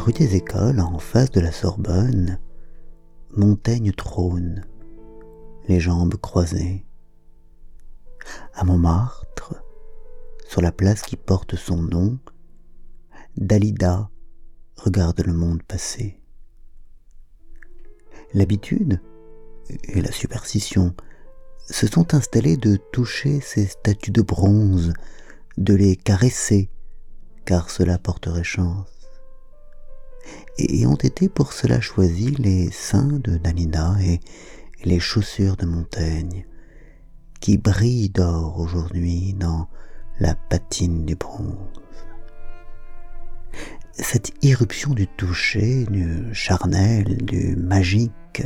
rue 0.00 0.12
des 0.12 0.34
Écoles, 0.34 0.80
en 0.80 0.98
face 0.98 1.30
de 1.30 1.40
la 1.40 1.52
Sorbonne, 1.52 2.38
Montaigne 3.36 3.92
trône, 3.92 4.64
les 5.68 5.78
jambes 5.78 6.16
croisées. 6.16 6.86
À 8.54 8.64
Montmartre, 8.64 9.62
sur 10.48 10.62
la 10.62 10.72
place 10.72 11.02
qui 11.02 11.16
porte 11.16 11.54
son 11.56 11.82
nom, 11.82 12.18
Dalida 13.36 14.10
regarde 14.76 15.20
le 15.20 15.34
monde 15.34 15.62
passer. 15.62 16.20
L'habitude 18.32 19.00
et 19.84 20.00
la 20.00 20.12
superstition 20.12 20.94
se 21.66 21.86
sont 21.86 22.14
installées 22.14 22.56
de 22.56 22.76
toucher 22.76 23.40
ces 23.40 23.66
statues 23.66 24.12
de 24.12 24.22
bronze, 24.22 24.94
de 25.58 25.74
les 25.74 25.94
caresser, 25.94 26.70
car 27.44 27.68
cela 27.68 27.98
porterait 27.98 28.44
chance 28.44 28.99
et 30.58 30.86
ont 30.86 30.96
été 30.96 31.28
pour 31.28 31.52
cela 31.52 31.80
choisis 31.80 32.38
les 32.38 32.70
seins 32.70 33.18
de 33.24 33.36
Dalida 33.36 33.96
et 34.02 34.20
les 34.84 35.00
chaussures 35.00 35.56
de 35.56 35.66
Montaigne, 35.66 36.44
qui 37.40 37.58
brillent 37.58 38.10
d'or 38.10 38.58
aujourd'hui 38.58 39.34
dans 39.34 39.68
la 40.18 40.34
patine 40.34 41.06
du 41.06 41.16
bronze. 41.16 41.56
Cette 43.92 44.32
irruption 44.42 44.94
du 44.94 45.06
toucher, 45.06 45.84
du 45.86 46.32
charnel, 46.32 47.18
du 47.18 47.56
magique, 47.56 48.42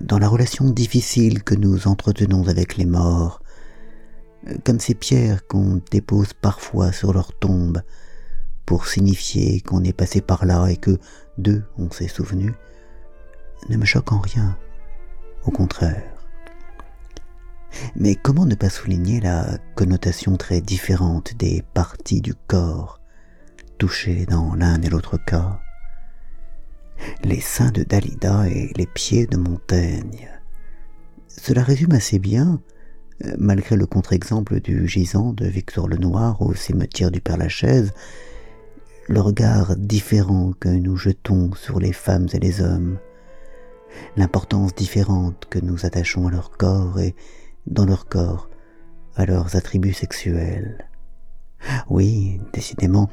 dans 0.00 0.18
la 0.18 0.28
relation 0.28 0.68
difficile 0.70 1.42
que 1.42 1.54
nous 1.54 1.88
entretenons 1.88 2.48
avec 2.48 2.76
les 2.76 2.84
morts, 2.84 3.42
comme 4.64 4.80
ces 4.80 4.94
pierres 4.94 5.46
qu'on 5.46 5.80
dépose 5.90 6.32
parfois 6.34 6.92
sur 6.92 7.12
leur 7.12 7.32
tombe, 7.38 7.80
pour 8.66 8.88
signifier 8.88 9.60
qu'on 9.60 9.84
est 9.84 9.92
passé 9.92 10.20
par 10.20 10.44
là 10.44 10.66
et 10.66 10.76
que 10.76 10.98
d'eux 11.38 11.64
on 11.78 11.90
s'est 11.90 12.08
souvenu, 12.08 12.52
ne 13.68 13.76
me 13.76 13.84
choque 13.84 14.12
en 14.12 14.18
rien. 14.18 14.58
Au 15.44 15.50
contraire. 15.50 16.12
Mais 17.94 18.16
comment 18.16 18.46
ne 18.46 18.54
pas 18.54 18.70
souligner 18.70 19.20
la 19.20 19.58
connotation 19.76 20.36
très 20.36 20.60
différente 20.60 21.34
des 21.36 21.62
parties 21.74 22.20
du 22.20 22.34
corps 22.34 23.00
touchées 23.78 24.26
dans 24.26 24.54
l'un 24.54 24.80
et 24.82 24.88
l'autre 24.88 25.18
cas? 25.18 25.60
Les 27.22 27.40
seins 27.40 27.70
de 27.70 27.82
Dalida 27.84 28.48
et 28.48 28.72
les 28.76 28.86
pieds 28.86 29.26
de 29.26 29.36
Montaigne. 29.36 30.30
Cela 31.28 31.62
résume 31.62 31.92
assez 31.92 32.18
bien, 32.18 32.60
malgré 33.38 33.76
le 33.76 33.86
contre-exemple 33.86 34.60
du 34.60 34.88
gisant 34.88 35.32
de 35.32 35.46
Victor 35.46 35.88
Lenoir 35.88 36.40
au 36.40 36.54
cimetière 36.54 37.10
du 37.10 37.20
Père-Lachaise, 37.20 37.92
le 39.08 39.20
regard 39.20 39.76
différent 39.76 40.52
que 40.58 40.68
nous 40.68 40.96
jetons 40.96 41.52
sur 41.54 41.78
les 41.78 41.92
femmes 41.92 42.26
et 42.32 42.38
les 42.38 42.60
hommes, 42.60 42.98
l'importance 44.16 44.74
différente 44.74 45.46
que 45.48 45.58
nous 45.58 45.86
attachons 45.86 46.26
à 46.26 46.30
leur 46.30 46.50
corps 46.50 46.98
et, 46.98 47.14
dans 47.66 47.86
leur 47.86 48.06
corps, 48.06 48.48
à 49.14 49.24
leurs 49.24 49.56
attributs 49.56 49.92
sexuels. 49.92 50.88
Oui, 51.88 52.40
décidément, 52.52 53.08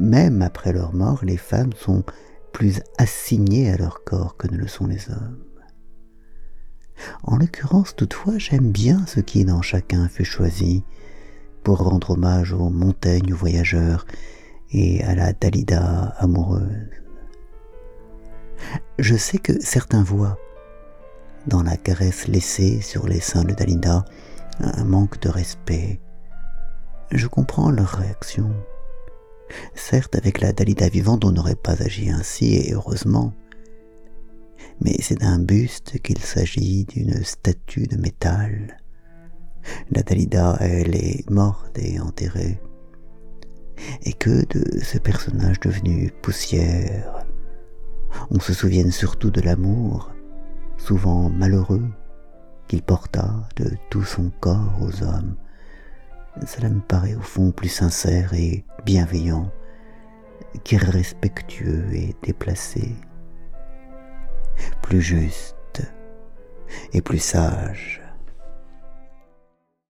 même 0.00 0.42
après 0.42 0.72
leur 0.72 0.94
mort, 0.94 1.24
les 1.24 1.36
femmes 1.36 1.72
sont 1.72 2.04
plus 2.52 2.80
assignées 2.98 3.70
à 3.70 3.76
leur 3.76 4.04
corps 4.04 4.36
que 4.36 4.48
ne 4.48 4.56
le 4.56 4.68
sont 4.68 4.86
les 4.86 5.10
hommes. 5.10 5.44
En 7.22 7.36
l'occurrence, 7.36 7.94
toutefois, 7.96 8.38
j'aime 8.38 8.70
bien 8.70 9.06
ce 9.06 9.20
qui 9.20 9.44
dans 9.44 9.62
chacun 9.62 10.08
fut 10.08 10.24
choisi 10.24 10.84
pour 11.62 11.78
rendre 11.78 12.10
hommage 12.10 12.52
aux 12.52 12.70
montagnes 12.70 13.32
voyageurs 13.32 14.06
et 14.72 15.02
à 15.04 15.14
la 15.14 15.32
Dalida 15.32 16.14
amoureuse. 16.18 16.90
Je 18.98 19.16
sais 19.16 19.38
que 19.38 19.60
certains 19.60 20.02
voient 20.02 20.38
dans 21.46 21.62
la 21.62 21.76
caresse 21.76 22.26
laissée 22.28 22.80
sur 22.80 23.06
les 23.06 23.20
seins 23.20 23.44
de 23.44 23.54
Dalida 23.54 24.04
un 24.60 24.84
manque 24.84 25.20
de 25.20 25.28
respect. 25.28 26.00
Je 27.12 27.26
comprends 27.26 27.70
leur 27.70 27.88
réaction. 27.88 28.50
Certes, 29.74 30.16
avec 30.16 30.40
la 30.40 30.52
Dalida 30.52 30.88
vivante, 30.88 31.24
on 31.24 31.32
n'aurait 31.32 31.54
pas 31.54 31.80
agi 31.80 32.10
ainsi, 32.10 32.54
et 32.54 32.74
heureusement. 32.74 33.32
Mais 34.80 34.96
c'est 35.00 35.20
d'un 35.20 35.38
buste 35.38 36.00
qu'il 36.02 36.18
s'agit 36.18 36.84
d'une 36.84 37.24
statue 37.24 37.86
de 37.86 37.96
métal. 37.96 38.78
La 39.90 40.02
Dalida, 40.02 40.58
elle, 40.60 40.94
est 40.94 41.28
morte 41.30 41.78
et 41.78 41.98
enterrée 42.00 42.60
et 44.08 44.14
que 44.14 44.46
de 44.46 44.80
ce 44.82 44.96
personnage 44.96 45.60
devenu 45.60 46.10
poussière, 46.22 47.26
on 48.30 48.40
se 48.40 48.54
souvienne 48.54 48.90
surtout 48.90 49.30
de 49.30 49.42
l'amour, 49.42 50.10
souvent 50.78 51.28
malheureux, 51.28 51.86
qu'il 52.68 52.82
porta 52.82 53.46
de 53.56 53.70
tout 53.90 54.04
son 54.04 54.30
corps 54.40 54.78
aux 54.80 55.02
hommes. 55.02 55.36
Cela 56.46 56.70
me 56.70 56.80
paraît 56.80 57.16
au 57.16 57.20
fond 57.20 57.50
plus 57.50 57.68
sincère 57.68 58.32
et 58.32 58.64
bienveillant 58.86 59.52
qu'irrespectueux 60.64 61.84
et 61.92 62.16
déplacé, 62.22 62.96
plus 64.80 65.02
juste 65.02 65.82
et 66.94 67.02
plus 67.02 67.18
sage. 67.18 68.07